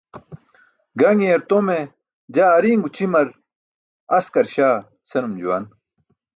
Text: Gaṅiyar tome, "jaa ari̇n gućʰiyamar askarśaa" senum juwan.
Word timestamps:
Gaṅiyar 0.99 1.41
tome, 1.49 1.77
"jaa 2.33 2.51
ari̇n 2.57 2.79
gućʰiyamar 2.83 3.27
askarśaa" 4.17 4.77
senum 5.09 5.33
juwan. 5.41 5.63